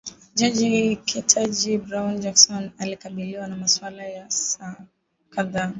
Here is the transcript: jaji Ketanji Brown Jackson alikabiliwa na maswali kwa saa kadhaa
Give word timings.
jaji 0.35 0.95
Ketanji 0.95 1.77
Brown 1.77 2.19
Jackson 2.21 2.71
alikabiliwa 2.77 3.47
na 3.47 3.55
maswali 3.57 3.97
kwa 4.13 4.31
saa 4.31 4.75
kadhaa 5.29 5.69